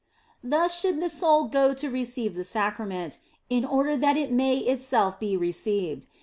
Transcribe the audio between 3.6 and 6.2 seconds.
order that it may itself be received.